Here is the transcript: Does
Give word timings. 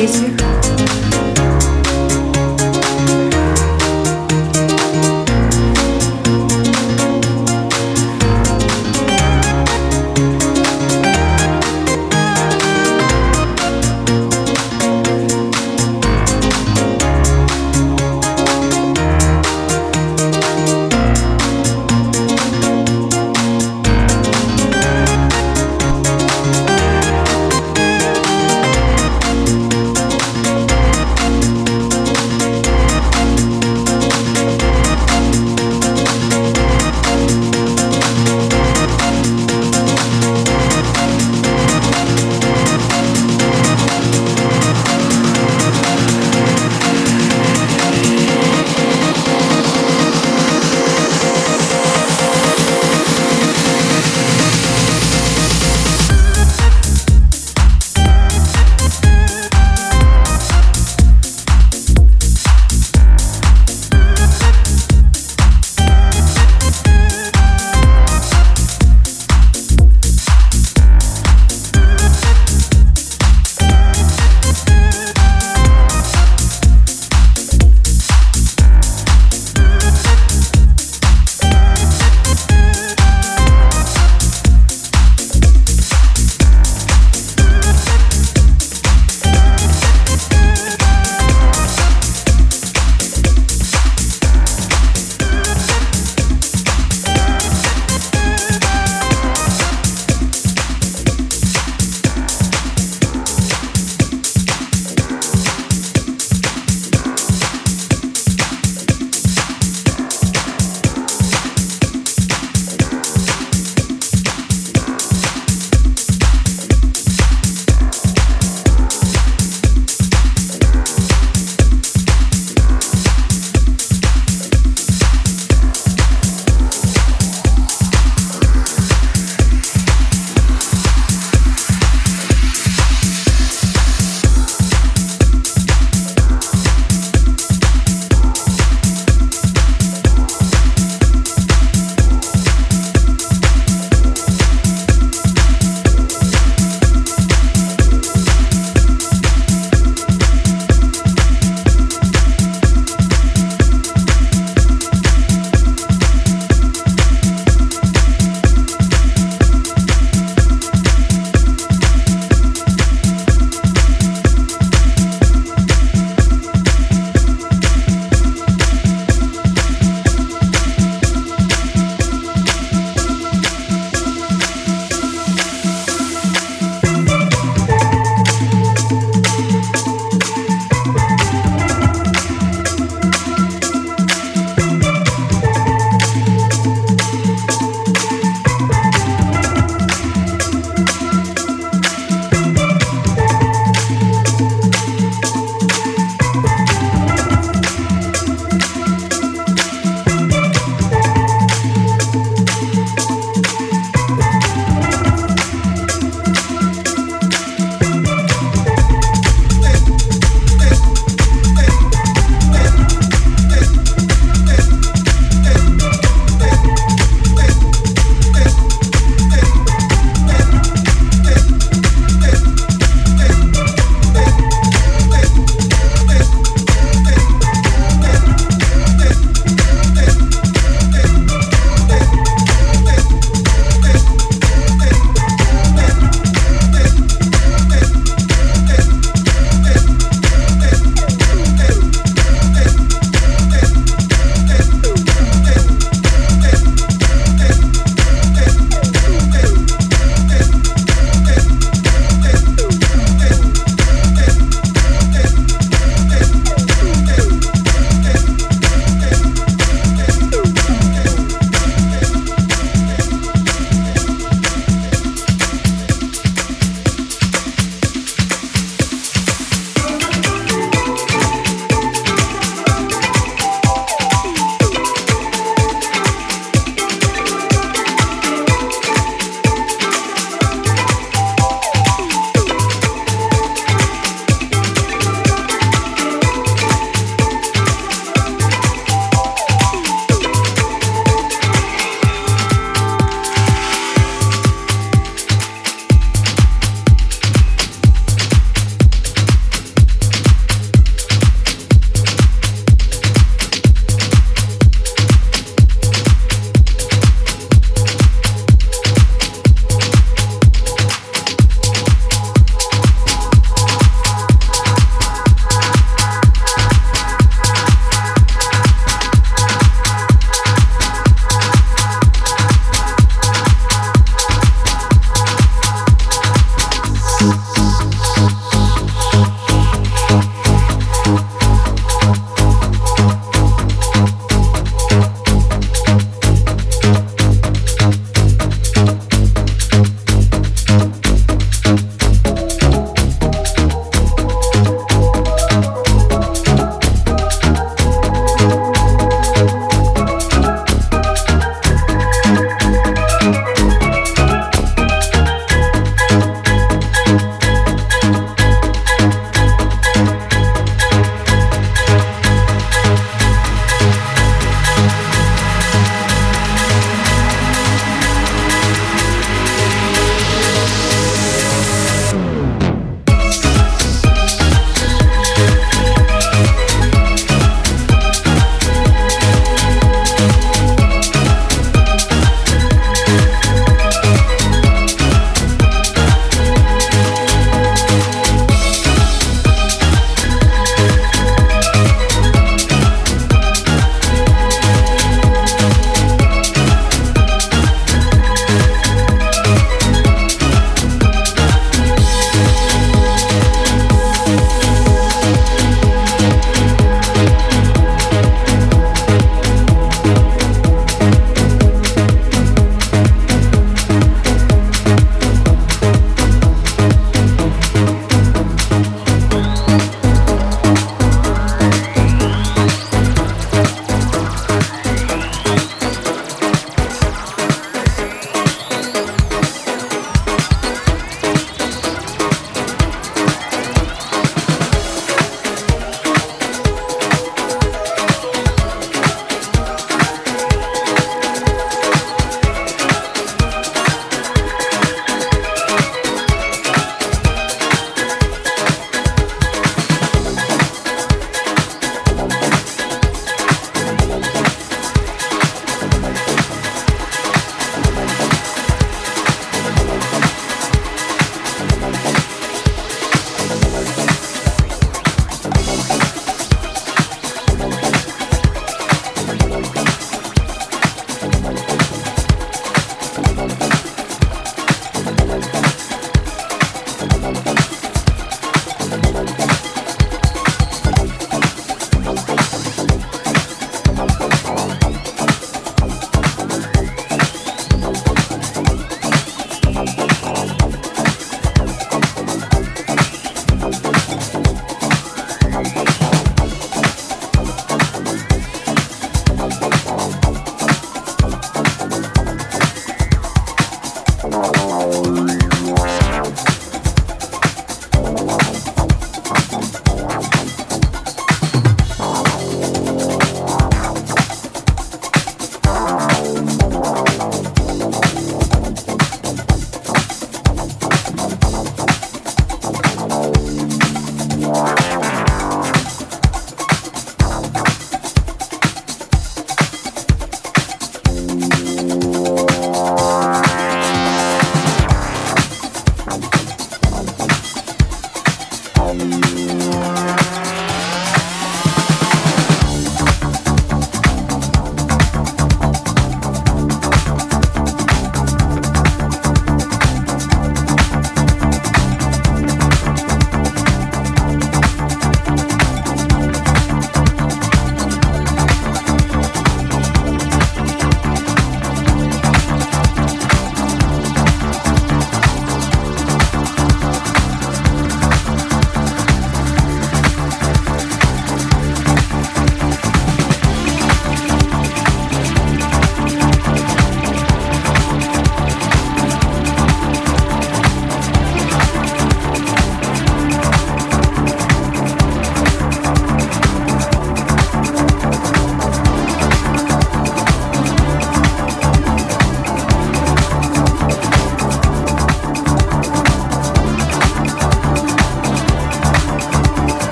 Does 0.00 0.49